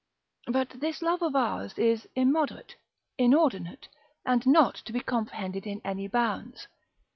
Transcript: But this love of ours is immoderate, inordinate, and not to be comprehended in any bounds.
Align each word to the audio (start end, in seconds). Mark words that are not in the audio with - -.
But 0.47 0.69
this 0.79 1.03
love 1.03 1.21
of 1.21 1.35
ours 1.35 1.77
is 1.77 2.07
immoderate, 2.15 2.75
inordinate, 3.19 3.87
and 4.25 4.43
not 4.47 4.73
to 4.85 4.91
be 4.91 4.99
comprehended 5.01 5.67
in 5.67 5.79
any 5.85 6.07
bounds. 6.07 6.67